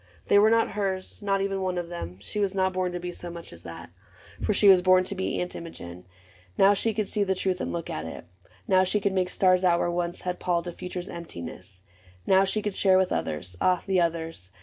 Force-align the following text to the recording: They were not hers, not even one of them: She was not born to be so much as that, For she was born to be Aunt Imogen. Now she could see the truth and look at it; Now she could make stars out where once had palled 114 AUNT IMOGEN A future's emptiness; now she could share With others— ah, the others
They 0.29 0.39
were 0.39 0.49
not 0.49 0.71
hers, 0.71 1.21
not 1.21 1.41
even 1.41 1.61
one 1.61 1.77
of 1.77 1.87
them: 1.89 2.17
She 2.21 2.39
was 2.39 2.55
not 2.55 2.73
born 2.73 2.91
to 2.93 2.99
be 2.99 3.11
so 3.11 3.29
much 3.29 3.53
as 3.53 3.61
that, 3.61 3.91
For 4.41 4.51
she 4.51 4.67
was 4.67 4.81
born 4.81 5.03
to 5.03 5.13
be 5.13 5.39
Aunt 5.39 5.55
Imogen. 5.55 6.07
Now 6.57 6.73
she 6.73 6.91
could 6.91 7.07
see 7.07 7.23
the 7.23 7.35
truth 7.35 7.61
and 7.61 7.71
look 7.71 7.87
at 7.87 8.05
it; 8.05 8.25
Now 8.67 8.83
she 8.83 8.99
could 8.99 9.13
make 9.13 9.29
stars 9.29 9.63
out 9.63 9.79
where 9.79 9.91
once 9.91 10.23
had 10.23 10.39
palled 10.39 10.65
114 10.65 11.03
AUNT 11.03 11.07
IMOGEN 11.07 11.21
A 11.21 11.21
future's 11.21 11.21
emptiness; 11.47 11.81
now 12.25 12.43
she 12.43 12.63
could 12.63 12.73
share 12.73 12.97
With 12.97 13.11
others— 13.11 13.55
ah, 13.61 13.83
the 13.85 14.01
others 14.01 14.51